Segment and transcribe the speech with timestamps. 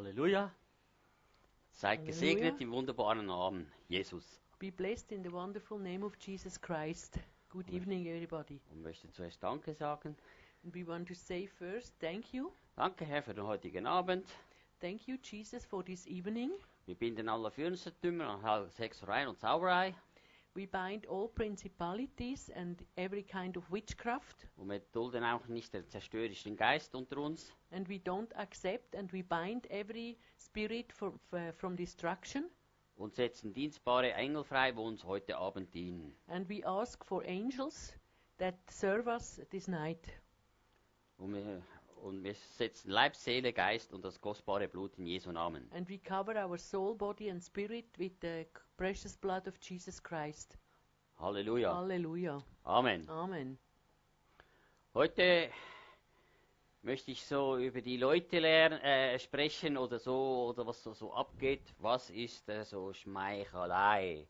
[0.00, 0.50] Halleluja.
[1.72, 4.40] Seid gesegnet im wunderbaren Namen Jesus.
[4.58, 7.18] Be blessed in the wonderful name of Jesus Christ.
[7.50, 7.82] Good Amen.
[7.82, 8.62] evening, everybody.
[8.70, 10.16] Und möchte zuerst Danke sagen.
[10.64, 12.50] And we want to say first, thank you.
[12.76, 14.26] Danke, Herr, für den heutigen Abend.
[14.80, 16.52] Thank you, Jesus, for this evening.
[16.86, 19.94] Wir binden alle Fürstentümer und alle Hexerei und Zauberei.
[20.54, 25.88] We bind all principalities and every kind of witchcraft, Und wir dulden auch nicht den
[25.88, 27.52] zerstörerischen Geist unter uns.
[27.70, 32.50] and we don't accept and we bind every spirit for, for, from destruction.
[32.96, 36.14] Und setzen dienstbare Engel frei, wo uns heute Abend dienen.
[36.26, 37.94] And we ask for angels
[38.38, 40.06] that serve us this night.
[41.16, 41.62] Und wir,
[42.02, 45.70] und wir setzen Leib, Seele, Geist und das kostbare Blut in Jesu Namen.
[45.72, 50.58] And we cover our soul, body, and spirit with the precious blood of Jesus Christ.
[51.18, 51.74] Halleluja.
[51.74, 52.42] Hallelujah.
[52.64, 53.08] Amen.
[53.08, 53.58] Amen.
[54.94, 55.50] Heute
[56.82, 61.12] möchte ich so über die Leute lernen, äh, sprechen oder so, oder was so, so
[61.12, 61.62] abgeht.
[61.78, 64.26] Was ist äh, so Schmeichelei?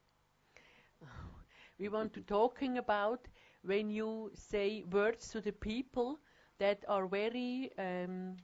[1.79, 3.21] We want to talking about
[3.63, 6.19] when you say words to the people
[6.61, 8.37] that are very um,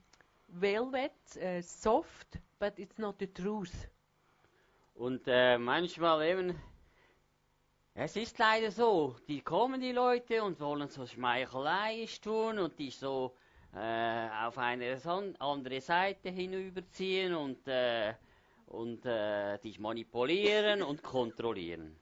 [0.49, 3.87] velvet, uh, soft, but it's not the truth.
[4.95, 6.55] Und äh, manchmal eben,
[7.93, 12.89] es ist leider so, die kommen die Leute und wollen so Schmeichelei tun und die
[12.89, 13.35] so
[13.75, 14.99] äh, auf eine
[15.39, 18.13] andere Seite hinüberziehen und, äh,
[18.67, 21.95] und äh, dich manipulieren und kontrollieren.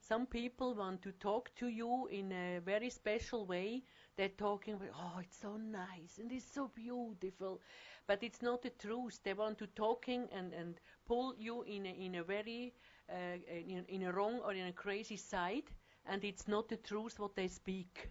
[0.00, 3.82] Some people want to talk to you in a very special way.
[4.18, 7.60] They're talking about, oh, it's so nice and it's so beautiful,
[8.08, 9.20] but it's not the truth.
[9.22, 10.74] They want to talking and, and
[11.06, 12.74] pull you in a, in a very
[13.08, 15.70] uh, in, in a wrong or in a crazy side,
[16.04, 18.10] and it's not the truth what they speak.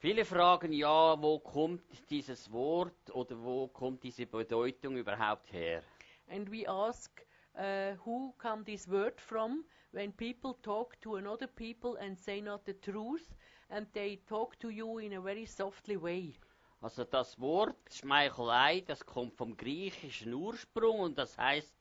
[0.00, 5.82] Viele fragen ja, wo kommt dieses Wort oder wo kommt diese Bedeutung überhaupt her?
[6.28, 9.64] And we ask, uh, who come this word from?
[9.92, 13.34] When people talk to another people and say not the truth,
[13.70, 16.34] and they talk to you in a very softly way.
[16.80, 21.74] Also das Wort Schmeichelei, das kommt vom griechischen Ursprung und das heißt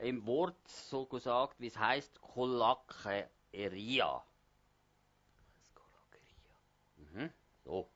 [0.00, 4.24] im Wort so gesagt, wie es heißt, Kolakeria.
[6.96, 7.30] Mhm.
[7.64, 7.88] So.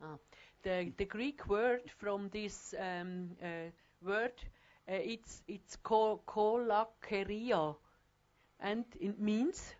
[0.00, 0.18] Ah,
[0.62, 4.44] the the Greek word from this um, uh, word,
[4.88, 7.74] uh, it's it's ko- kolakeria,
[8.58, 9.74] and it means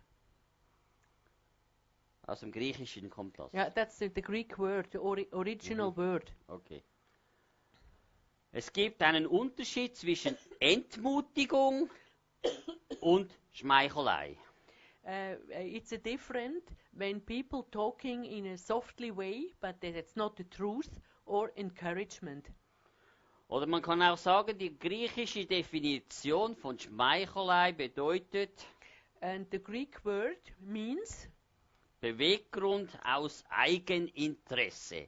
[2.23, 3.53] Aus dem Griechischen kommt das.
[3.53, 6.33] yeah, that's the, the Greek word, the ori- original word.
[6.47, 6.83] Okay.
[8.51, 11.89] Es gibt einen Unterschied zwischen Entmutigung
[12.99, 14.35] und Schmeichelei.
[15.05, 20.17] Uh, uh, it's a different when people talking in a softly way, but that it's
[20.17, 22.49] not the truth or encouragement.
[23.49, 28.51] Oder man kann auch sagen, die griechische Definition von Schmeichelei bedeutet
[29.21, 31.27] And the Greek word means
[32.01, 35.07] Beweggrund aus Eigeninteresse.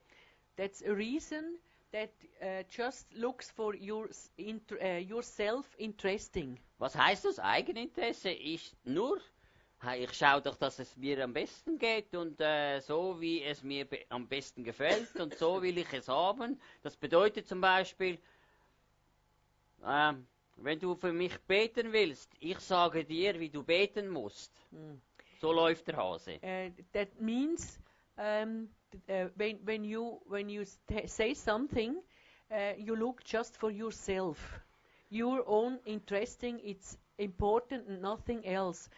[0.55, 1.57] that's a reason
[1.91, 2.09] that
[2.41, 6.59] uh, just looks for your s- int- uh, yourself interesting.
[6.79, 8.29] Was heißt das Eigeninteresse?
[8.31, 9.19] Ich nur,
[9.97, 13.85] ich schaue doch, dass es mir am besten geht und äh, so wie es mir
[13.85, 16.59] be am besten gefällt und so will ich es haben.
[16.83, 18.19] Das bedeutet zum Beispiel,
[19.85, 20.27] ähm,
[20.57, 24.51] wenn du für mich beten willst, ich sage dir, wie du beten musst.
[25.39, 26.39] So läuft der Hase.
[26.43, 27.79] Uh, that means
[28.17, 30.65] um, th- uh, when, when you when you
[31.05, 31.95] say something,
[32.51, 34.59] uh, you look just for yourself,
[35.09, 36.59] your own interesting.
[36.61, 38.89] It's important, and nothing else.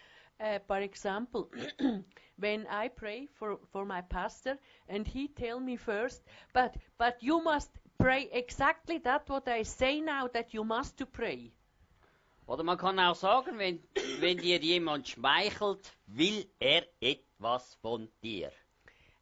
[0.42, 1.52] Uh, for example,
[2.40, 4.58] when I pray for, for my pastor,
[4.88, 10.02] and he tell me first, but but you must pray exactly that what I say
[10.02, 11.52] now that you must to pray.
[12.48, 13.80] Oder man kann auch sagen, wenn,
[14.20, 18.52] wenn dir jemand schmeichelt, will er etwas von dir.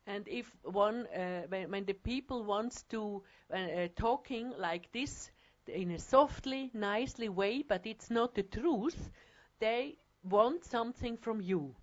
[0.06, 3.21] And if one, uh, when, when the people wants to
[3.54, 5.31] uh, uh, talking like this
[5.68, 9.12] in a softly, nicely way, but it's not the truth,
[9.60, 11.74] they want something from you.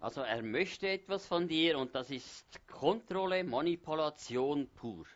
[0.00, 5.06] Also er möchte etwas von dir und das ist Kontrolle, Manipulation pur.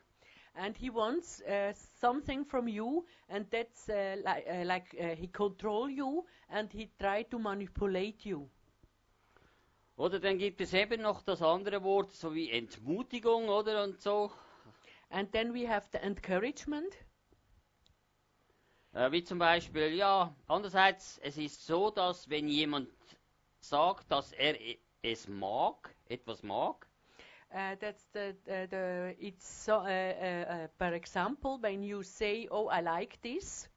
[0.55, 5.29] And he wants uh, something from you, and that's uh, li- uh, like uh, he
[5.29, 8.49] control you, and he try to manipulate you.
[9.97, 14.33] Oder dann gibt es eben noch das andere Wort, so wie Entmutigung, oder und so.
[15.11, 16.97] And then we have the encouragement.
[18.93, 22.89] Äh, wie zum Beispiel, ja, andererseits, es ist so, dass wenn jemand
[23.61, 26.87] sagt, dass er e- es mag, etwas mag,
[27.53, 32.69] Uh, that's the, the, the it's so, uh, uh, per example when you say, "Oh,
[32.69, 33.69] I like this,"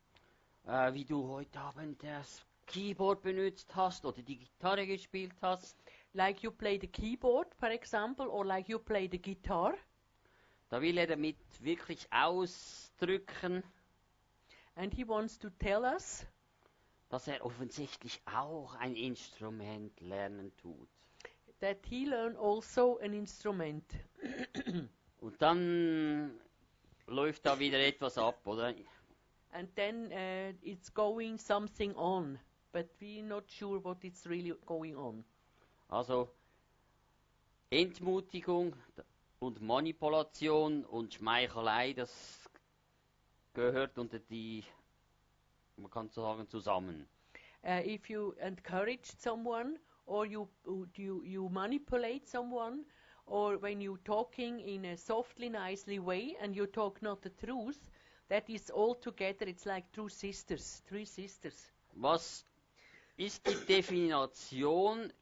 [0.66, 5.76] Äh, wie du heute Abend das Keyboard benutzt hast oder die Gitarre gespielt hast.
[6.14, 9.74] like you play the keyboard, per example, or like you play the guitar,
[10.70, 13.64] Da will er damit wirklich ausdrücken,
[14.76, 16.26] and he wants to tell us
[17.10, 20.90] dass er offensichtlich auch ein Instrument lernen tut.
[21.60, 23.84] that he learned also an instrument.
[25.22, 26.38] Und dann
[27.08, 28.74] läuft da wieder etwas ab, oder?
[29.54, 32.38] And then uh, it's going something on,
[32.74, 35.24] but we're not sure what it's really going on.
[35.88, 36.28] Also
[37.70, 38.76] Entmutigung
[39.40, 42.43] und Manipulation und Schmeichelei, das
[43.54, 44.64] gehört unter die,
[45.78, 47.08] man kann sagen, zusammen.
[47.66, 50.50] Uh, if you encourage someone, or you
[50.98, 52.84] you you manipulate someone,
[53.26, 57.80] or when you talking in a softly, nicely way, and you talk not the truth,
[58.28, 59.46] that is all together.
[59.48, 61.72] It's like two sisters, three sisters.
[61.96, 62.44] Was
[63.18, 65.14] ist die Definition,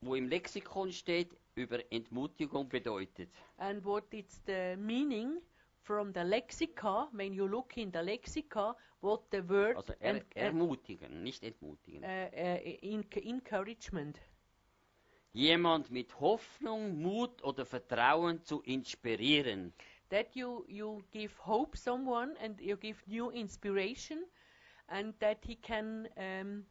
[0.00, 3.30] wo im Lexikon steht, über Entmutigung bedeutet?
[3.56, 5.40] And what is the meaning
[5.88, 7.08] from the lexica?
[7.12, 12.04] When you look in the lexica, what the word Also er, er- ermutigen, nicht entmutigen.
[12.04, 14.20] uh, uh, in- encouragement.
[15.32, 19.72] Jemand mit Hoffnung, Mut oder Vertrauen zu inspirieren.
[20.10, 24.24] that you you give hope someone and you give new inspiration
[24.88, 26.64] and that he can um,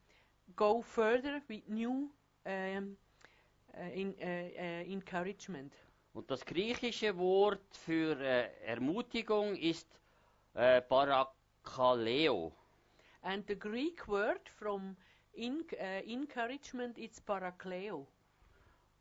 [0.56, 2.12] go further with new
[2.46, 2.98] um,
[3.78, 5.74] uh, in, uh, uh, encouragement
[6.18, 9.88] Und das griechische Wort für äh, Ermutigung ist
[10.56, 12.52] äh, Parakaleo.
[13.22, 14.96] and the greek word from
[15.36, 18.08] in, uh, encouragement is parakleo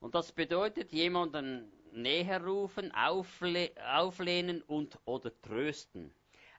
[0.00, 6.12] Und das bedeutet jemanden näher rufen, aufle auflehnen und oder trösten.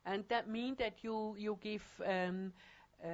[0.06, 2.52] and that means that you you give um,
[3.04, 3.08] uh,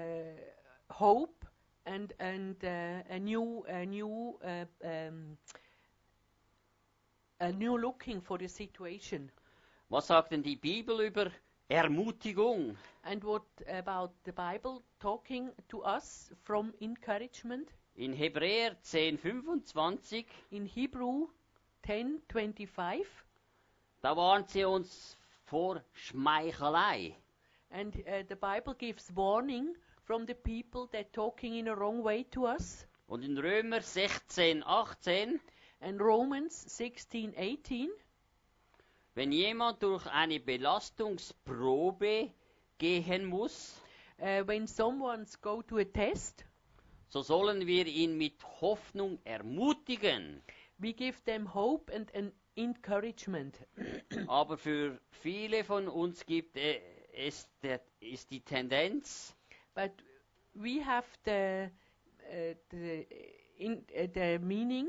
[0.93, 1.45] hope
[1.83, 5.37] and and uh, a new a new uh, um,
[7.43, 9.29] a new looking for the situation.
[9.89, 11.29] Was sagt denn die Bibel über
[11.69, 12.77] Ermutigung?
[13.03, 17.69] and what about the bible talking to us from encouragement?
[17.95, 21.27] In Hebräer 10,25, in hebrew
[21.85, 23.05] 10:25
[24.01, 27.13] da warnt sie uns vor Schmeichelei.
[27.71, 32.23] and uh, the bible gives warning from the people that talking in a wrong way
[32.23, 32.87] to us.
[33.07, 35.41] Und in Römer 16, 18,
[35.83, 37.89] and romans 16:18
[39.15, 42.31] wenn jemand durch eine Belastungsprobe
[42.79, 43.79] gehen muss,
[44.19, 46.45] uh, when someone's go to a test
[47.09, 50.41] so sollen wir ihn mit Hoffnung ermutigen.
[50.79, 53.59] we give them hope and an encouragement
[54.27, 56.81] Aber für viele von uns gibt äh,
[57.13, 59.35] es der, ist die Tendenz,
[59.75, 59.91] but
[60.53, 61.69] we have the
[62.31, 63.05] uh, the
[63.57, 64.87] in uh, the meaning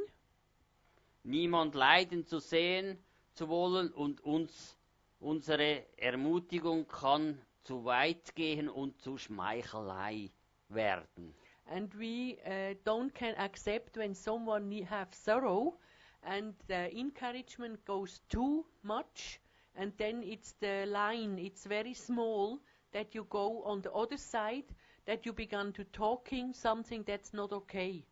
[1.24, 2.98] niemand leiden zu sehen
[3.32, 4.78] zu wollen und uns
[5.18, 10.30] unsere Ermutigung kann zu weit gehen und zu Schmeichelei
[10.68, 11.34] werden.
[11.66, 15.78] and we uh, don't can accept when someone ne- have sorrow
[16.20, 19.40] and the encouragement goes too much
[19.74, 22.58] and then it's the line it's very small
[22.92, 24.64] that you go on the other side
[25.06, 28.04] that you began to talking something that's not okay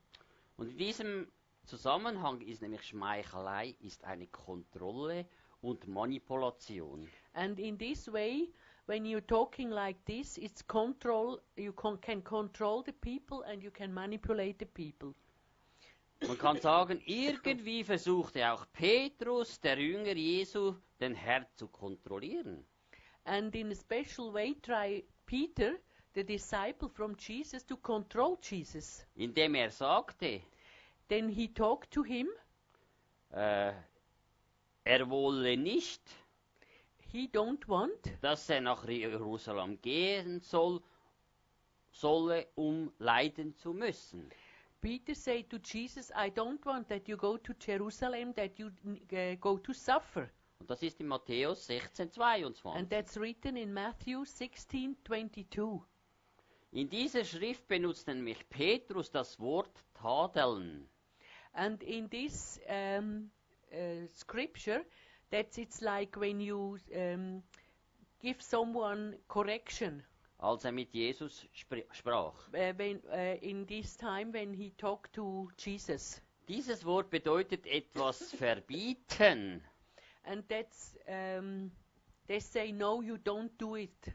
[0.56, 1.26] Und in diesem
[1.64, 5.26] Zusammenhang ist nämlich Schmeichelei ist eine Kontrolle
[5.60, 7.08] und Manipulation.
[7.34, 8.52] and in this way
[8.86, 13.70] when you're talking like this it's control you con- can control the people and you
[13.70, 15.14] can manipulate the people
[16.26, 22.64] Man kann sagen, irgendwie versuchte auch Petrus, der Jünger Jesu, den Herr zu kontrollieren.
[23.24, 25.74] and in a special way try peter
[26.14, 30.42] the disciple from jesus to control jesus indem er sagte,
[31.12, 32.26] then he talked to him
[33.32, 33.72] äh,
[34.84, 36.00] er wolle nicht,
[37.12, 37.92] he don't want
[38.22, 40.80] dass er nach Jerusalem gehen soll,
[41.90, 44.30] solle, um leiden zu müssen.
[44.80, 48.68] peter said to jesus i don't want that you go to jerusalem that you
[49.12, 52.64] uh, go to suffer Und das ist in Matthäus 16, 22.
[52.74, 55.82] and that's written in matthew 16:22
[56.70, 60.88] In dieser Schrift benutzt nämlich Petrus das Wort tadeln.
[61.54, 63.30] And in this um,
[63.72, 64.82] uh, scripture
[65.30, 67.42] that it's like when you um,
[68.20, 70.02] give someone correction
[70.42, 72.34] als er mit Jesus spr sprach.
[72.52, 76.20] uh, when, uh, in this time when he talked to Jesus.
[76.48, 79.62] Dieses Wort bedeutet etwas verbieten.
[80.24, 81.70] And that's, um,
[82.26, 84.12] they say, no, you don't do it.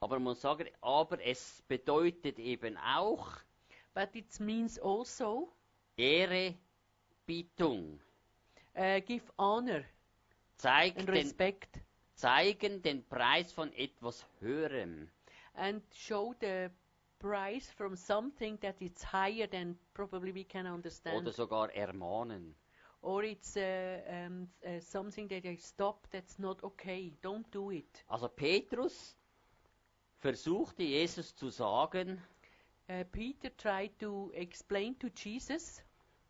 [0.00, 3.26] Aber man sagen, aber es bedeutet eben auch
[3.94, 5.52] But it means also
[7.26, 8.00] Ehrebietung.
[8.76, 9.84] uh, give honor
[10.58, 11.80] Zeig den, respect
[12.14, 15.08] zeigen den Preis von etwas Höherem.
[15.54, 16.70] and show the
[17.18, 21.16] price from something that is higher than probably we can understand.
[21.18, 22.54] Oder sogar ermahnen.
[23.02, 27.12] or it's uh, um, uh, something that I stop that's not okay.
[27.22, 28.04] Don't do it.
[28.08, 29.16] Also Petrus
[30.20, 32.20] versuchte Jesus zu sagen,
[32.88, 35.80] Uh, Peter tried to explain to Jesus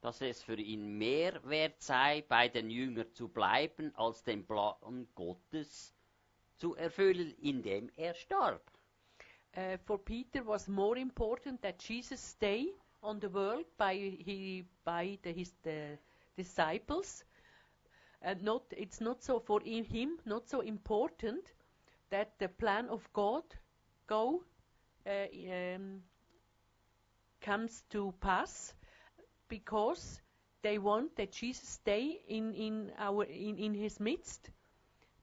[0.03, 5.09] dass es für ihn mehr wert sei, bei den Jüngern zu bleiben, als den Plan
[5.15, 5.95] Gottes
[6.57, 8.63] zu erfüllen, indem er starb.
[9.57, 12.69] uh, for Peter was more important that Jesus stay
[13.03, 15.99] on the world by he by the, his the
[16.37, 17.25] disciples.
[18.23, 21.45] And not it's not so for him not so important
[22.11, 23.43] that the plan of God
[24.07, 24.43] go
[25.07, 26.03] uh, um,
[27.41, 28.75] comes to pass
[29.53, 30.23] because
[30.63, 34.51] they want that Jesus stay in in our in, in his midst.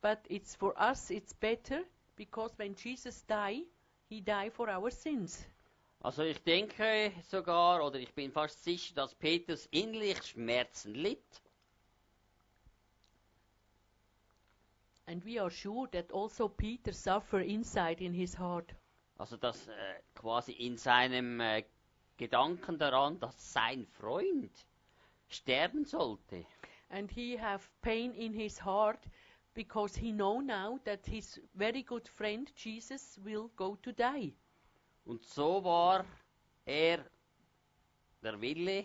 [0.01, 1.81] But it's for us it's better
[2.15, 3.63] because when Jesus die,
[4.07, 5.43] he died for our sins.
[6.01, 11.41] Also ich denke sogar, oder ich bin fast sicher, dass Petrus innerlich Schmerzen litt.
[15.07, 18.75] And we are sure that also Peter suffer inside in his heart.
[19.17, 19.73] Also dass äh,
[20.13, 21.63] quasi in seinem äh,
[22.19, 24.51] Gedanken daran, dass sein Freund
[25.29, 26.45] sterben sollte.
[26.89, 28.99] And he have pain in his heart
[29.53, 34.33] because he know now that his very good friend Jesus will go to die.
[35.05, 36.05] Und so war
[36.65, 37.05] er
[38.21, 38.83] der Wille,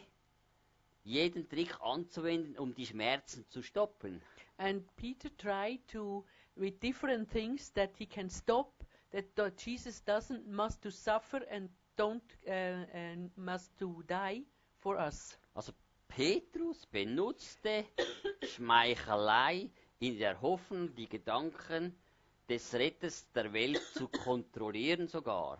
[1.02, 4.22] jeden Trick anzuwenden, um die Schmerzen zu stoppen.
[4.58, 6.24] And Peter tried to,
[6.54, 8.72] with different things, that he can stop,
[9.10, 14.42] that, that Jesus doesn't must to suffer and don't uh, must to die
[14.78, 15.36] for us.
[15.54, 15.72] Also
[16.08, 17.84] Petrus benutzte
[18.42, 21.94] Schmeichelei in der Hoffnung, die Gedanken
[22.48, 25.58] des Retters der Welt zu kontrollieren sogar.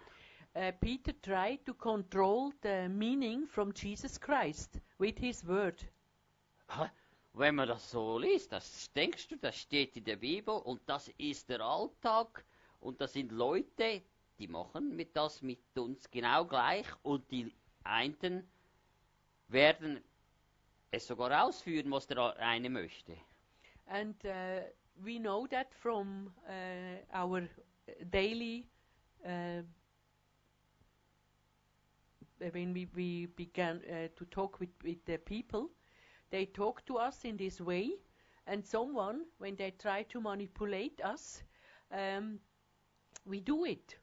[0.56, 5.84] Uh, Peter tried to control the meaning from Jesus Christ with his word.
[7.32, 11.08] Wenn man das so liest, das denkst du, das steht in der Bibel und das
[11.18, 12.44] ist der Alltag
[12.78, 14.02] und das sind Leute,
[14.38, 17.52] die machen mit das mit uns genau gleich und die
[17.84, 18.46] einen
[19.48, 20.02] werden
[20.90, 23.16] es sogar ausführen, was der eine möchte.
[23.86, 24.62] And uh,
[25.04, 27.48] we know that from uh, our
[28.10, 28.66] daily,
[29.24, 29.62] uh,
[32.52, 35.70] when we, we began uh, to talk with, with the people,
[36.30, 37.90] they talk to us in this way,
[38.46, 41.42] and someone, when they try to manipulate us,
[41.92, 42.38] um,
[43.26, 43.96] we do it.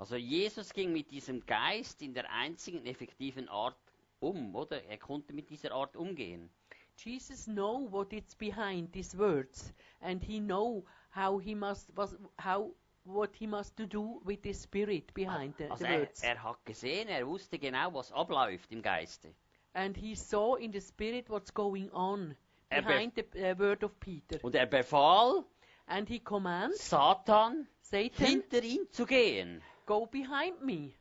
[0.00, 3.76] Also Jesus ging mit diesem Geist in der einzigen effektiven Art
[4.20, 4.82] um, oder?
[4.84, 6.48] Er konnte mit dieser Art umgehen.
[6.96, 12.74] Jesus know what is behind these words, and he know how he must was how
[13.04, 16.22] what he must to do with the spirit behind the, Also the er, words.
[16.22, 19.34] er hat gesehen, er wusste genau, was abläuft im Geiste.
[19.74, 22.34] and he saw in the spirit what's going on
[22.70, 25.44] Er behind the uh, word of Peter, Und er befahl
[25.86, 29.62] and he commands Satan, Satan, hinter ihn zu gehen.
[29.90, 30.92] Go behind me,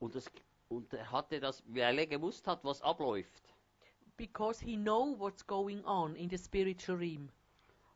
[0.00, 0.30] Und, das,
[0.68, 3.42] und er hatte das, weil er gewusst hat, was abläuft.
[4.16, 7.28] because he know what's going on in the spiritual realm.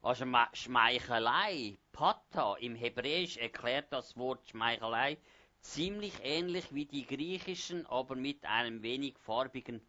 [0.02, 5.16] Also Schmeichelei, Pata, im Hebräisch erklärt das Wort Schmeichelei
[5.60, 9.80] ziemlich ähnlich wie die griechischen, aber mit einem wenig farbigen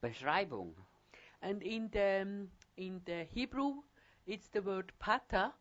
[0.00, 0.74] Beschreibung.
[1.40, 3.82] And in the in the Hebrew,
[4.26, 5.54] it's the word pata,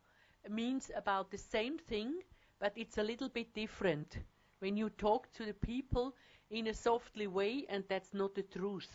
[0.50, 2.24] means about the same thing,
[2.60, 4.18] but it's a little bit different.
[4.60, 6.14] When you talk to the people
[6.50, 8.90] in a softly way, and that's not the truth.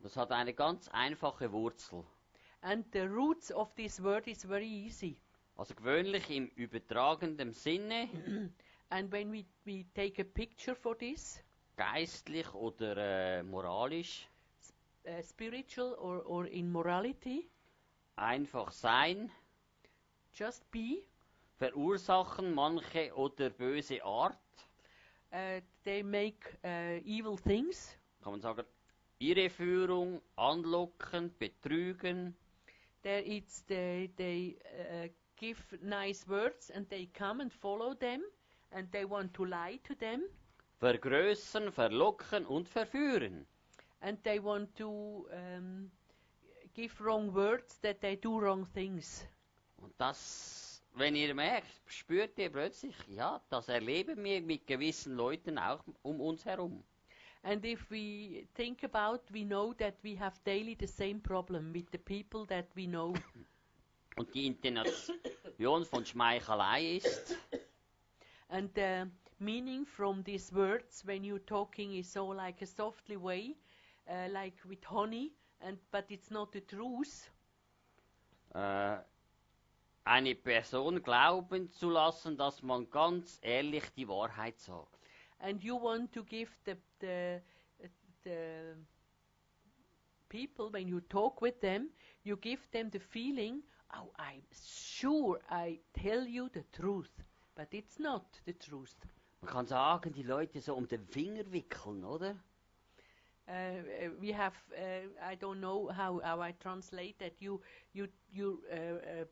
[0.00, 2.04] Das hat eine ganz einfache Wurzel.
[2.62, 5.16] And the roots of this word is very easy.
[5.56, 8.08] Also gewöhnlich im übertragenden Sinne,
[8.92, 11.40] And when we, we take a picture for this,
[11.76, 14.28] geistlich oder äh, moralisch,
[15.06, 17.48] uh, spiritual or, or in morality,
[18.16, 19.30] einfach sein,
[20.32, 21.04] just be.
[21.60, 24.38] Verursachen manche oder böse Art,
[25.32, 27.96] Uh, they make uh, evil things.
[28.20, 28.64] kann man sagen,
[29.20, 32.34] Irreführung, anlocken, betrügen,
[33.02, 38.22] There it's they they uh, give nice words and they come and follow them
[38.72, 40.22] and they want to lie to them
[40.80, 43.46] vergrößern, verlocken und verführen.
[44.00, 45.90] and they want to um,
[46.74, 49.26] give wrong words that they do wrong things.
[49.76, 55.58] Und das, wenn ihr merkt, spürt ihr plötzlich, ja, das erleben wir mit gewissen Leuten
[55.58, 56.82] auch um uns herum.
[57.42, 61.86] And if we think about, we know that we have daily the same problem with
[61.90, 63.14] the people that we know.
[64.16, 67.38] Und die Intention von Schmeichelei ist,
[68.48, 69.06] and the
[69.38, 73.56] meaning from these words when you're talking is so like a softly way,
[74.08, 77.30] uh, like with honey, and but it's not the truth.
[78.52, 78.98] äh,
[80.10, 84.98] eine Person glauben zu lassen, dass man ganz ehrlich die Wahrheit sagt.
[85.38, 87.40] And you want to give the the
[88.24, 88.74] the
[90.28, 91.90] people when you talk with them,
[92.24, 93.62] you give them the feeling,
[93.94, 97.22] oh, I'm sure I tell you the truth,
[97.54, 98.96] but it's not the truth.
[99.40, 102.36] Man kann sagen, die Leute so um den Finger wickeln, oder?
[103.46, 107.60] Uh, uh, we have uh, I don't know how, how I translate that you
[107.92, 109.24] you you uh, uh,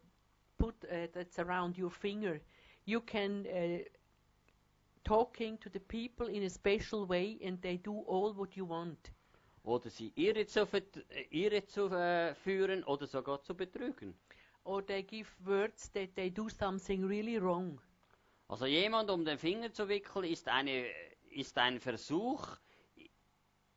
[0.59, 2.41] put uh, that's around your finger
[2.85, 3.79] you can uh,
[5.05, 9.13] talking to the people in a special way and they do all what you want
[9.65, 10.67] Oder sie irre zu,
[11.31, 14.15] irre zu äh, führen oder sogar zu betrügen.
[14.65, 17.81] or they give words that they do something really wrong
[18.49, 20.87] Also jemand um den Finger zu wickeln ist, eine,
[21.31, 22.57] ist ein Versuch,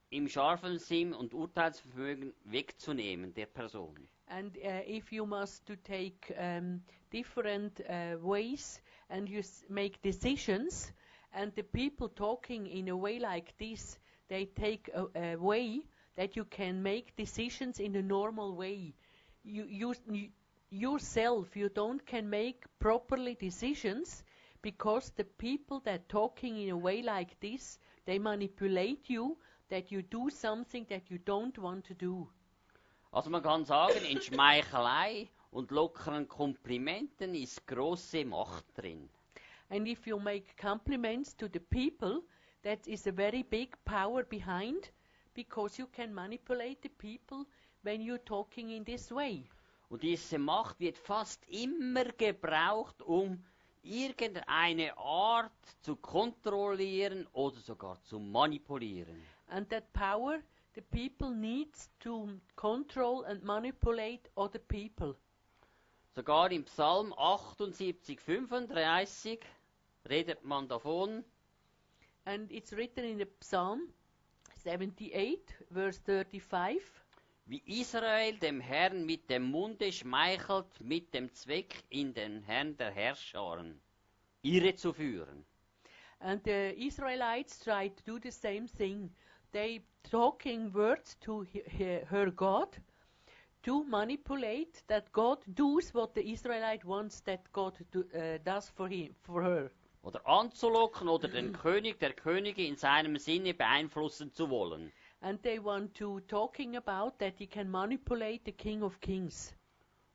[0.09, 4.07] im scharfen Sinn und Urteilsvermögen wegzunehmen der Person.
[4.31, 10.91] And uh, if you must to take um, different uh, ways and you make decisions
[11.33, 15.81] and the people talking in a way like this they take a, a way
[16.15, 18.93] that you can make decisions in a normal way.
[19.43, 20.29] You, you, you
[20.69, 24.23] yourself you don't can make properly decisions
[24.61, 29.37] because the people that talking in a way like this they manipulate you
[29.69, 32.27] that you do something that you don't want to do
[33.13, 39.09] Also man kann sagen, in Schmeichelei und lockeren Komplimenten ist große Macht drin.
[39.69, 42.23] And if you make compliments to the people,
[42.63, 44.91] that is a very big power behind
[45.33, 47.45] because you can manipulate the people
[47.83, 49.43] when you're talking in this way.
[49.89, 53.43] Und diese Macht wird fast immer gebraucht, um
[53.83, 59.21] irgendeine Art zu kontrollieren oder sogar zu manipulieren.
[59.47, 60.39] And that power
[60.73, 65.15] the people needs to control and manipulate other people.
[66.15, 69.39] Sogar im Psalm 78, 35
[70.09, 71.23] redet man davon,
[72.25, 73.89] And it's written in the Psalm
[74.63, 76.81] 78, verse 35.
[77.45, 82.91] wie Israel dem Herrn mit dem Munde schmeichelt, mit dem Zweck, in den Herrn der
[82.91, 83.81] Herrscharen
[84.41, 85.45] irre zu führen.
[86.19, 89.09] And the Israelites tried to do the same thing.
[89.51, 92.81] They talking words to he- he- her God
[93.63, 98.87] to manipulate that God does what the Israelite wants that God do, uh, does for
[98.87, 99.71] him for her.
[100.03, 104.91] Oder anzulocken oder den König der Könige in seinem Sinne beeinflussen zu wollen.
[105.21, 109.53] And they want to talking about that he can manipulate the King of Kings.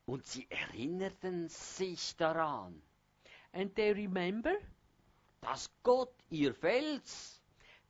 [0.06, 2.82] Und sie erinnerten sich daran,
[3.52, 4.56] And they remember
[5.40, 7.35] dass Gott ihr Fels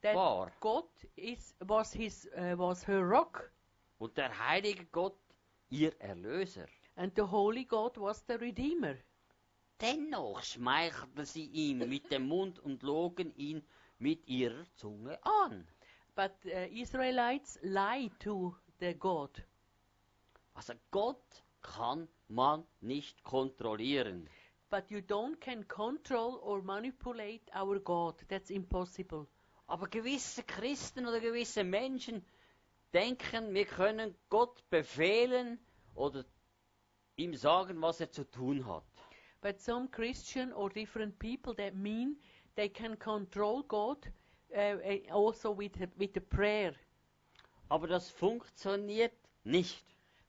[0.07, 0.85] that war God
[1.17, 3.51] is was his uh, was her rock,
[3.99, 5.19] und der heilige Gott
[5.71, 6.67] ihr Erlöser.
[6.97, 8.97] and the holy God was the redeemer.
[9.81, 13.63] Dennoch schmeichelten sie ihm mit dem Mund und logen ihn
[13.99, 15.67] mit ihrer Zunge an.
[16.15, 19.43] But uh, Israelites lie to the God.
[20.55, 24.29] Also Gott kann man nicht kontrollieren.
[24.71, 28.15] But you don't can control or manipulate our God.
[28.29, 29.27] That's impossible.
[29.67, 32.25] Aber gewisse Christen oder gewisse Menschen
[32.93, 35.59] denken, wir können Gott befehlen
[35.95, 36.25] oder
[37.17, 38.85] ihm sagen, was er zu tun hat.
[39.41, 42.17] But some Christian or different people that mean
[42.55, 43.99] they can control God
[44.55, 46.75] uh, uh, also with with the prayer.
[47.69, 49.13] Aber das funktioniert
[49.45, 49.85] nicht.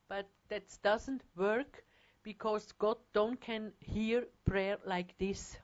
[0.08, 1.84] But that doesn't work
[2.22, 5.58] because God don't can hear prayer like this.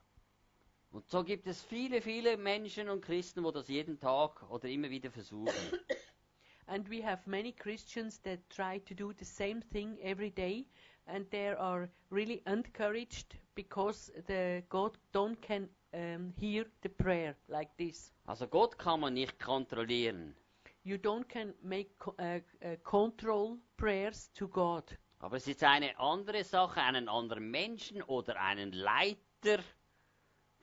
[0.95, 4.89] Und so gibt es viele, viele Menschen und Christen, wo das jeden Tag oder immer
[4.91, 5.53] wieder versuchen.
[6.69, 10.67] And we have many Christians that try to do the same thing every day
[11.07, 17.77] and they are really encouraged because the God don't can um, hear the prayer like
[17.77, 18.13] this.
[18.27, 20.37] Also Gott kann man nicht kontrollieren.
[20.85, 24.85] You don't can make uh, uh, control prayers to God.
[25.19, 29.59] Aber es ist eine andere Sache, einen anderen Menschen oder einen Leiter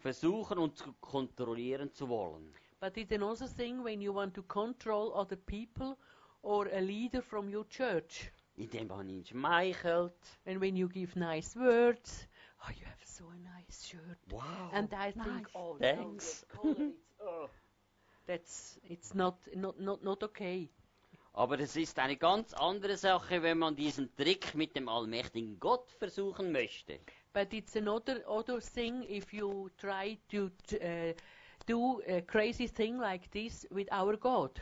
[0.02, 2.54] versuchen und zu kontrollieren zu wollen.
[2.80, 5.98] But it's another thing when you want to control other people
[6.42, 8.32] or a leader from your church.
[8.58, 10.14] indem man ihn schmeichelt.
[10.46, 12.28] And when you give nice words,
[12.64, 14.18] oh, you have so a nice shirt.
[14.32, 14.70] Wow.
[14.74, 15.56] And I think, nice.
[15.56, 16.46] oh, Thanks.
[16.54, 17.50] no, color, it's, oh,
[18.28, 20.70] that's it's not not not not okay.
[21.34, 25.90] Aber es ist eine ganz andere Sache, wenn man diesen Trick mit dem allmächtigen Gott
[25.92, 27.00] versuchen möchte.
[27.34, 31.14] But it's another other thing if you try to uh,
[31.66, 34.62] do a crazy thing like this with our God.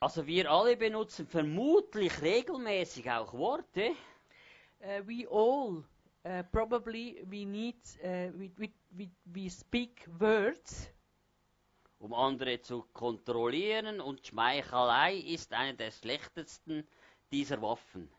[0.00, 3.92] Also wir alle benutzen vermutlich regelmäßig auch Worte,
[4.84, 5.82] Uh, we all
[6.26, 10.88] uh, probably we need uh, we, we, we, we speak words
[12.04, 16.86] um andere zu kontrollieren und Schmeichelei ist eine der schlechtesten
[17.32, 18.10] dieser Waffen.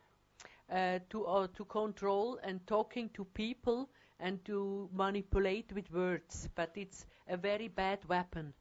[0.68, 6.48] uh, to uh, to control and talking to people and to manipulate with words.
[6.54, 8.52] But it's a very bad weapon.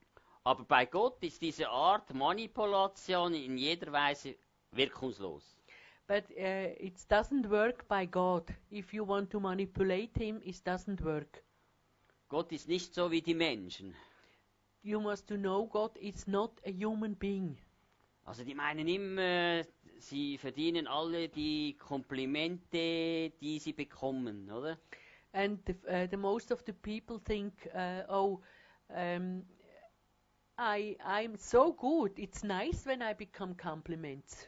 [0.46, 4.36] Aber bei Gott ist diese Art Manipulation in jeder Weise
[4.72, 5.56] wirkungslos.
[6.08, 8.44] But uh, it doesn't work by God.
[8.70, 11.44] If you want to manipulate Him, it doesn't work.
[12.30, 13.96] Gott ist nicht so wie die Menschen.
[14.86, 17.58] You must to know God is not a human being.
[18.24, 19.64] Also die meinen immer,
[19.98, 24.78] sie verdienen alle die Komplimente, die sie bekommen, oder?
[25.34, 28.42] And the, uh, the most of the people think, uh, oh,
[28.96, 29.44] um,
[30.58, 32.20] I I'm so good.
[32.20, 34.48] It's nice when I become compliments.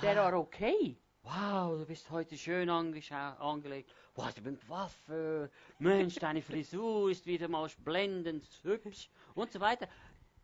[0.00, 0.26] They Ah.
[0.26, 0.98] are okay.
[1.26, 3.92] Wow, du bist heute schön angelegt.
[4.14, 5.50] Wow, du bist Waffe.
[5.80, 9.88] Mensch, deine Frisur ist wieder mal blendend hübsch und so weiter.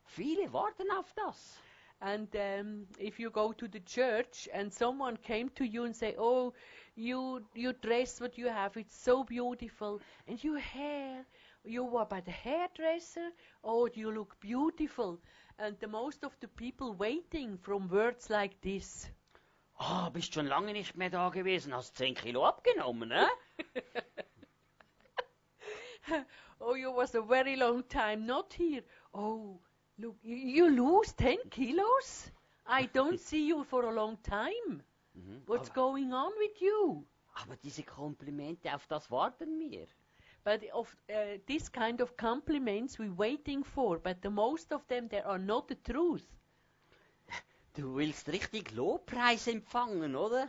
[0.07, 1.57] Viele warten auf das.
[2.01, 6.17] And um, if you go to the church and someone came to you and say,
[6.19, 6.53] "Oh,
[6.97, 11.25] you you dress what you have, it's so beautiful, and your hair,
[11.63, 13.31] you were by the hairdresser.
[13.63, 15.21] Oh, you look beautiful."
[15.59, 19.09] And the most of the people waiting from words like this.
[19.85, 23.29] Ah, bist schon lange nicht mehr da gewesen, hast 10 Kilo abgenommen, ne?
[26.61, 28.85] Oh, you was a very long time not here.
[29.13, 29.59] Oh,
[29.99, 32.31] look, you, you lose 10 kilos?
[32.65, 34.85] I don't see you for a long time.
[35.17, 35.43] Mhm.
[35.47, 37.05] What's aber, going on with you?
[37.35, 39.89] aber diese Komplimente, auf das warten wir.
[40.45, 45.09] But of uh, this kind of compliments we're waiting for, but the most of them
[45.09, 46.29] they are not the truth.
[47.75, 50.49] Du willst richtig Lobpreis empfangen, oder?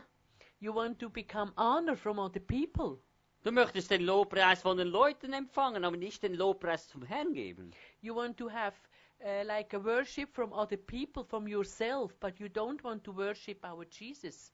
[0.60, 2.98] You want to become honor from other people.
[3.42, 7.70] Du möchtest den Lobpreis von den Leuten empfangen, aber nicht den Lobpreis zum Herrn geben.
[8.02, 8.76] You want to have
[9.20, 13.64] uh, like a worship from other people, from yourself, but you don't want to worship
[13.64, 14.52] our Jesus.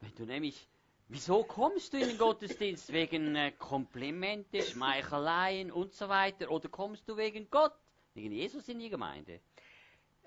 [0.00, 0.68] Wenn du nämlich,
[1.08, 2.92] wieso kommst du in den Gottesdienst?
[2.92, 6.50] Wegen äh, Komplimente, Schmeicheleien und so weiter?
[6.50, 7.74] Oder kommst du wegen Gott,
[8.12, 9.40] wegen Jesus in die Gemeinde?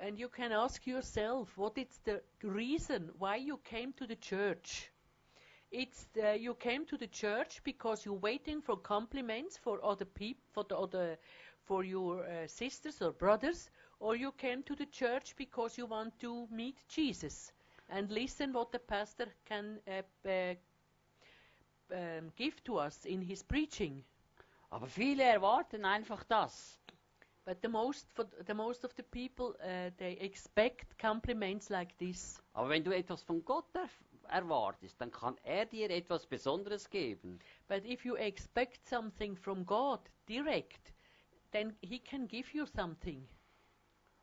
[0.03, 4.91] And you can ask yourself, what is the reason why you came to the church?
[5.71, 10.43] It's the, you came to the church because you're waiting for compliments for other people,
[10.51, 11.17] for the other,
[11.63, 13.69] for your uh, sisters or brothers,
[14.01, 17.53] or you came to the church because you want to meet Jesus
[17.87, 20.53] and listen what the pastor can uh, uh,
[21.93, 24.03] um, give to us in his preaching.
[24.69, 26.82] Aber viele erwarten einfach das.
[27.45, 32.41] But the most, for the most of the people, uh, they expect compliments like this.
[32.53, 33.89] Aber wenn du etwas von Gott er
[34.29, 37.39] erwartest, dann kann er dir etwas Besonderes geben.
[37.67, 40.93] But if you expect something from God direct,
[41.51, 43.27] then He can give you something.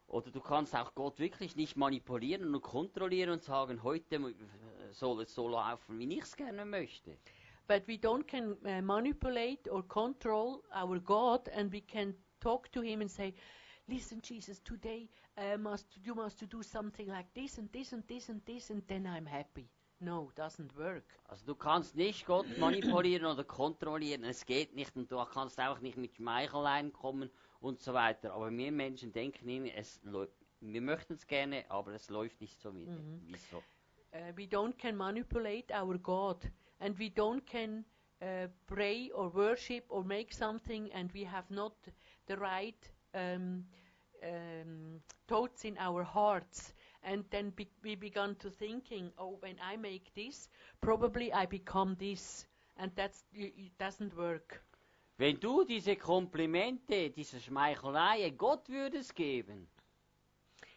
[0.07, 4.35] Oder du kannst auch Gott wirklich nicht manipulieren und kontrollieren und sagen, heute
[4.91, 7.17] soll es so laufen, wie ich es gerne möchte.
[7.69, 12.83] But we don't can uh, manipulate or control our God, and we can talk to
[12.83, 13.35] Him and say,
[13.89, 18.29] "Listen, Jesus, today uh, must you must do something like this and this and this
[18.29, 19.69] and this, and then I'm happy."
[20.01, 21.05] No, doesn't work.
[21.29, 25.81] Also du kannst nicht Gott manipulieren oder kontrollieren, es geht nicht und du kannst auch
[25.81, 28.33] nicht mit Schmeicheleien kommen und so weiter.
[28.33, 30.01] Aber wir Menschen denken immer, es
[30.63, 33.21] wir möchten es gerne, aber es läuft nicht so wie Mhm.
[33.27, 33.65] wieso.
[34.13, 36.51] Uh, we don't can manipulate our God,
[36.81, 37.85] and we don't can
[38.23, 41.73] uh, pray or worship or make something, and we have not
[42.27, 43.65] the right um,
[44.23, 46.73] um, thoughts in our hearts.
[47.03, 50.49] And then be- we began to thinking, oh, when I make this,
[50.81, 54.63] probably I become this, and that's it doesn't work.
[55.17, 59.69] Wenn du diese Komplimente, diese Schmeichelei Gott würdest geben,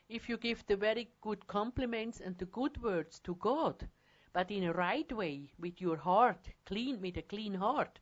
[0.09, 3.87] If you give the very good compliments and the good words to God,
[4.33, 7.99] but in a right way, with your heart, clean, with a clean heart,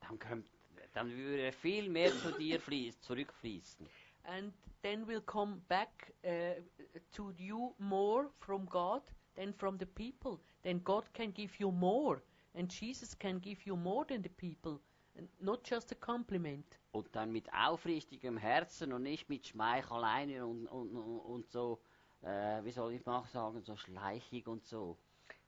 [0.00, 0.50] dann, könnt,
[0.94, 3.86] dann würde viel mehr zu dir fließ, zurückfließen.
[4.26, 4.52] and
[4.82, 6.54] then will come back uh,
[7.12, 9.02] to you more from God
[9.36, 10.40] than from the people.
[10.62, 12.22] Then God can give you more,
[12.54, 14.80] and Jesus can give you more than the people,
[15.18, 16.78] and not just a compliment.
[16.92, 21.80] Und dann mit aufrichtigem Herzen und nicht mit Schmeicheleien und, und, und, und so,
[22.22, 24.96] äh, wie soll ich mal sagen, so schleichig und so.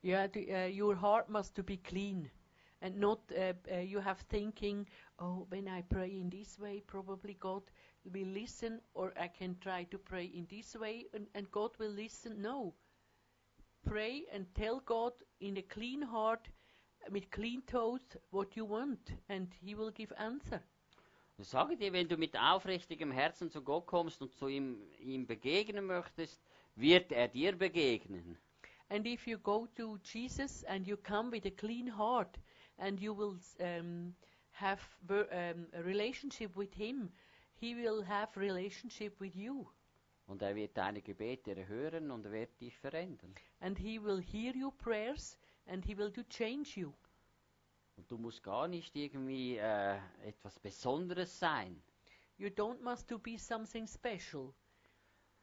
[0.03, 2.31] Yeah, the, uh, your heart must to be clean,
[2.83, 4.87] and not uh, uh, you have thinking,
[5.19, 7.62] oh, when I pray in this way, probably God
[8.12, 11.91] will listen, or I can try to pray in this way, and, and God will
[11.91, 12.41] listen.
[12.41, 12.75] No,
[13.85, 16.49] pray and tell God in a clean heart,
[17.11, 20.61] with clean toes, what you want, and He will give answer.
[21.39, 25.27] Ich sage dir, wenn du mit aufrichtigem Herzen zu Gott kommst und zu ihm, ihm
[25.27, 26.41] begegnen möchtest,
[26.77, 28.39] wird er dir begegnen.
[28.89, 32.39] And if you go to Jesus and you come with a clean heart,
[32.79, 34.15] and you will um,
[34.53, 37.11] have um, a relationship with Him,
[37.55, 39.67] He will have relationship with you,
[40.27, 43.33] Und er wird deine Gebete erhören und er wird dich verändern.
[43.61, 46.93] and He will hear your prayers, and He will do change you.
[47.97, 51.81] Und du musst gar nicht irgendwie äh, etwas Besonderes sein.
[52.39, 54.53] You don't must to be something special.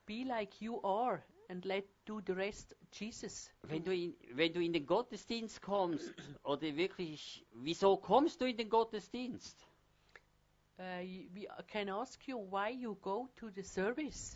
[0.06, 3.52] Be like you are, and let do the rest Jesus.
[3.62, 6.13] Wenn du, in, wenn du in den Gottesdienst kommst,
[6.44, 9.68] oder wirklich, wieso kommst du in den Gottesdienst?
[10.80, 14.36] Uh, we can ask you why you go to the service.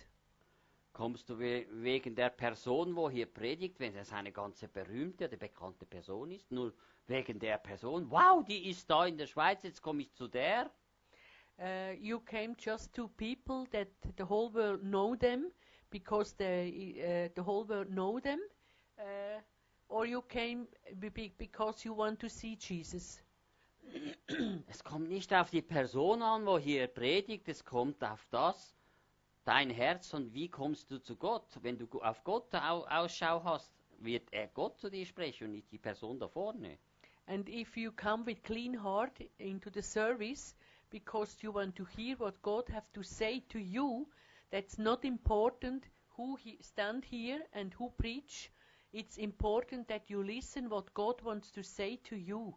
[0.93, 5.37] Kommst du we wegen der Person, wo hier predigt, wenn es eine ganze berühmte oder
[5.37, 6.51] bekannte Person ist?
[6.51, 6.73] Nur
[7.07, 8.09] wegen der Person?
[8.11, 10.69] Wow, die ist da in der Schweiz, jetzt komme ich zu der.
[11.59, 15.51] Uh, you came just to people that the whole world know them
[15.89, 18.39] because the uh, the whole world know them,
[18.99, 19.39] uh,
[19.89, 20.67] or you came
[20.99, 23.21] be- be- because you want to see Jesus.
[24.67, 28.75] Es kommt nicht auf die Person an, wo hier predigt, es kommt auf das,
[29.45, 31.47] dein Herz und wie kommst du zu Gott.
[31.61, 35.71] Wenn du auf Gott au Ausschau hast, wird er Gott zu dir sprechen und nicht
[35.71, 36.77] die Person da vorne.
[37.27, 40.55] And if you come with clean heart into the service
[40.89, 44.07] because you want to hear what God have to say to you,
[44.51, 45.83] that's not important
[46.15, 48.51] who he stand here and who preach.
[48.93, 52.55] It's important that you listen what God wants to say to you,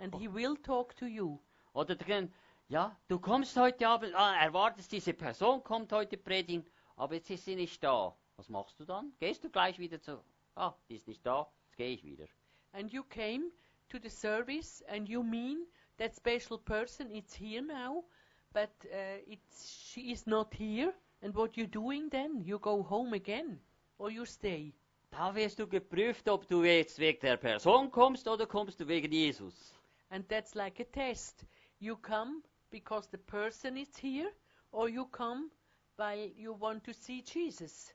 [0.00, 1.38] and He will talk to you.
[1.72, 2.34] Oder kannst,
[2.68, 7.44] ja, du kommst heute Abend, ah, erwartest, diese Person kommt heute predigen, aber jetzt ist
[7.44, 8.14] sie nicht da.
[8.36, 9.12] Was machst du dann?
[9.18, 10.22] Gehst du gleich wieder zu,
[10.56, 12.26] ah, die ist nicht da, jetzt gehe ich wieder.
[12.72, 13.50] And you came
[13.88, 15.64] to the service, and you mean
[15.98, 18.04] that special person is here now,
[18.52, 20.92] but uh, it's she is not here.
[21.20, 22.42] And what you doing then?
[22.44, 23.58] You go home again,
[23.98, 24.72] or you stay.
[25.10, 29.10] Da wirst du geprüft, ob du jetzt wegen der Person kommst oder kommst du wegen
[29.10, 29.74] Jesus.
[30.10, 31.44] And that's like a test.
[31.80, 34.30] You come because the person is here,
[34.70, 35.50] or you come
[35.96, 37.92] by you want to see Jesus.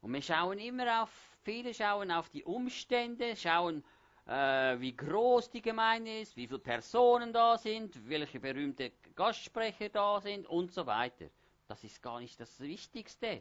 [0.00, 1.10] Und wir schauen immer auf,
[1.42, 3.84] viele schauen auf die Umstände, schauen,
[4.26, 10.20] äh, wie groß die Gemeinde ist, wie viele Personen da sind, welche berühmte Gastsprecher da
[10.20, 11.26] sind und so weiter.
[11.72, 13.40] Das ist gar nicht das Wichtigste.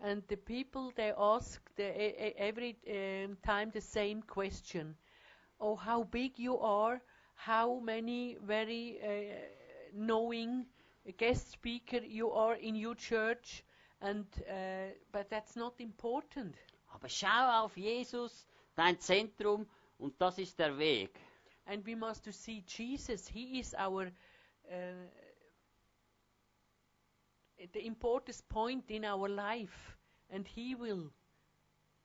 [0.00, 1.84] And the people they ask the,
[2.36, 4.96] every um, time the same question.
[5.60, 7.00] Oh, how big you are!
[7.36, 9.36] How many very uh,
[9.94, 10.66] knowing
[11.18, 13.62] guest speaker you are in your church?
[14.00, 16.56] And uh, but that's not important.
[16.92, 21.16] Aber schau auf Jesus, dein Zentrum, und das ist der Weg.
[21.66, 23.28] And we must to see Jesus.
[23.28, 24.10] He is our
[24.68, 24.74] uh,
[27.72, 29.96] the important point in our life,
[30.30, 31.10] and He will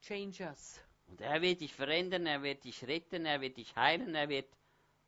[0.01, 0.79] change us.
[1.07, 4.47] Und er wird dich verändern, er wird dich retten, er wird dich heilen, er wird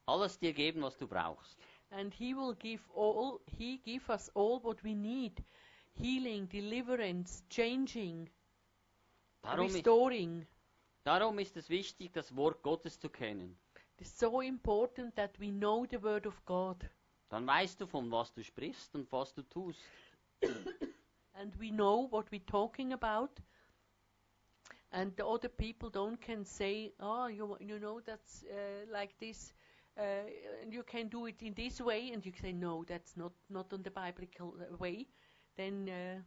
[0.06, 1.58] alles dir geben, was du brauchst.
[1.92, 3.40] And He will give all.
[3.58, 5.44] He give us all what we need:
[5.94, 8.30] healing, deliverance, changing,
[9.42, 10.48] Darum ist, restoring.
[11.04, 13.58] darum ist es wichtig, das Wort Gottes zu kennen.
[14.00, 16.78] It's so important that we know the Word of God,
[17.30, 19.80] Dann weißt du, von was du sprichst und was du tust.
[21.40, 23.40] and we know what we're talking about.
[24.92, 29.54] And the other people don't can say, oh, you you know that's uh, like this,
[29.98, 30.04] uh,
[30.62, 33.74] and you can do it in this way, and you say no, that's not not
[33.74, 35.08] on the biblical uh, way.
[35.58, 36.22] Then uh,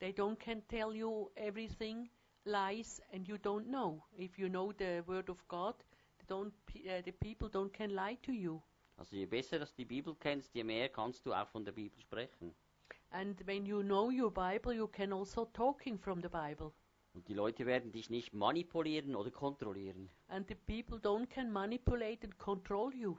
[0.00, 2.08] they don't can tell you everything
[2.44, 4.02] lies, and you don't know.
[4.18, 5.74] If you know the word of God,
[6.26, 8.60] don't uh, the people don't can lie to you.
[8.96, 11.98] Also je besser du die Bibel kennst, je mehr kannst du auch von der Bibel
[12.00, 12.54] sprechen.
[13.10, 16.72] And when you know your Bible, you can also talking from the Bible.
[17.12, 20.08] Und die Leute werden dich nicht manipulieren oder kontrollieren.
[20.28, 23.16] And the people don't can manipulate and control you.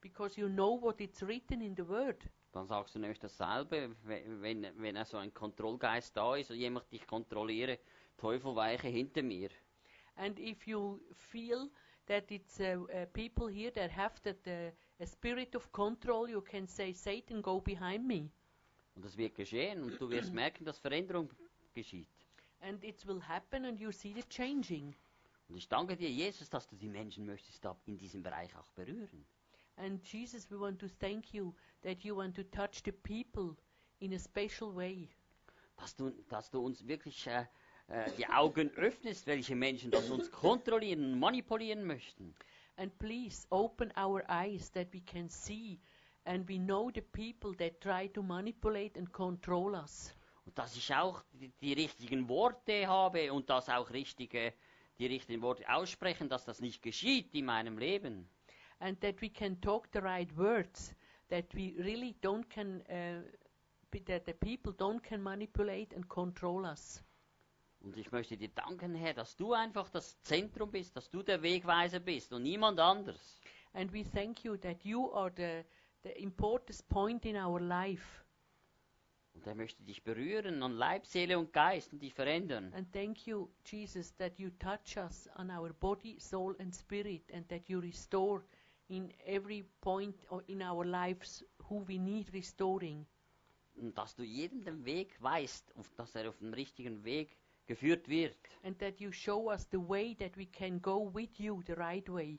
[0.00, 2.28] Because you know what it's written in the word.
[2.52, 6.56] dann sagst du nämlich dasselbe, we- wenn, wenn er so ein Kontrollgeist da ist und
[6.58, 7.78] jemand dich kontrolliere,
[8.16, 9.50] Teufel weiche hinter mir.
[10.16, 11.68] And if you feel
[12.06, 14.70] that it's uh, uh, people here that have that uh,
[15.02, 18.30] a spirit of control, you can say, Satan, go behind me.
[18.94, 21.30] Und das wird geschehen und du wirst merken, dass Veränderung
[21.72, 22.08] geschieht.
[22.60, 24.94] And it will happen and you see the changing.
[25.48, 29.26] Und ich danke dir, Jesus, dass du die Menschen möchtest in diesem Bereich auch berühren.
[29.76, 31.52] And Jesus, we want to thank you
[31.82, 33.56] that you want to touch the people
[33.98, 35.08] in a special way.
[35.76, 37.44] Dass du, dass du uns wirklich äh,
[37.88, 42.34] äh, die Augen öffnest, welche Menschen das uns kontrollieren und manipulieren möchten.
[42.76, 45.78] And please open our eyes that we can see
[46.24, 50.14] and we know the people that try to manipulate and control us.
[50.46, 54.52] Und dass ich auch die, die richtigen Worte habe und dass auch richtige,
[54.98, 58.28] die richtigen Worte aussprechen, dass das nicht geschieht in meinem Leben.
[58.80, 60.94] And that we can talk the right words,
[61.28, 63.22] that we really don't can, uh,
[64.06, 67.02] that the people don't can manipulate and control us.
[67.80, 71.42] Und ich möchte dir danken, Herr, dass du einfach das Zentrum bist, dass du der
[71.42, 73.40] Wegweiser bist und niemand anders.
[73.74, 75.64] And we thank you that you are the,
[76.04, 78.24] the important point in our life.
[79.34, 82.72] Und er möchte dich berühren an Leib, Seele und Geist und dich verändern.
[82.74, 87.48] And thank you, Jesus, that you touch us on our body, soul, and spirit, and
[87.48, 88.44] that you restore
[88.88, 90.14] in every point
[90.46, 93.06] in our lives who we need restoring.
[93.76, 97.36] Und dass du jedem den Weg weißt, auf, dass er auf dem richtigen Weg
[97.66, 98.36] geführt wird.
[98.62, 102.08] And that you show us the way that we can go with you the right
[102.08, 102.38] way.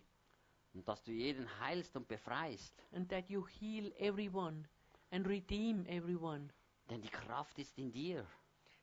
[0.75, 2.75] Und dass du jeden heilst und befreist.
[2.91, 4.67] And that you heal everyone
[5.09, 6.49] and redeem everyone.
[6.89, 8.27] Denn die Kraft ist in dir.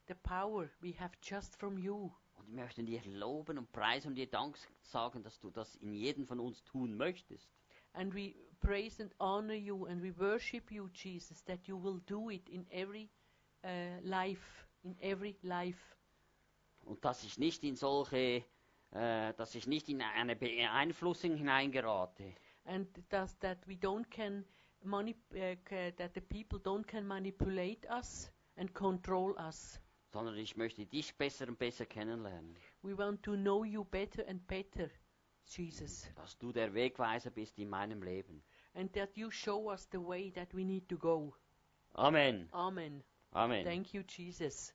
[0.08, 2.10] The power we have just from you.
[2.34, 5.92] Und ich möchte dir loben und preisen und dir Dank sagen, dass du das in
[5.92, 7.48] jedem von uns tun möchtest.
[7.92, 12.30] And we praise and honor you and we worship you, Jesus, that you will do
[12.30, 13.10] it in every
[13.64, 15.78] uh, life, in every life.
[16.84, 18.44] Und dass ich nicht in solche,
[18.92, 22.34] äh, dass ich nicht in eine Beeinflussung hineingerate.
[22.64, 24.44] and thus that we don't can
[24.84, 25.02] uh,
[25.96, 29.80] that the people don't can manipulate us and control us.
[30.12, 32.54] sondern ich möchte dich besser und besser kennenlernen.
[32.82, 34.90] We want to know you better and better,
[35.46, 38.42] Jesus, Dass du der Wegweiser bist in meinem Leben.
[38.74, 41.34] and that you show us the way that we need to go.
[41.94, 42.48] Amen.
[42.52, 43.02] Amen.
[43.34, 43.64] Amen.
[43.64, 44.74] Thank you, Jesus.